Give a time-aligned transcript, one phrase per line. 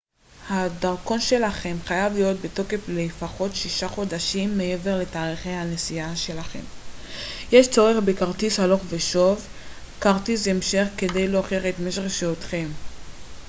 [0.49, 6.59] הדרכון שלכם חייב להיות בתוקף לפחות 6 חודשים מעבר לתאריכי הנסיעה שלכם.
[7.51, 12.67] יש צורך בכרטיס הלוך ושוב/כרטיס המשך כדי להוכיח את משך שהותכם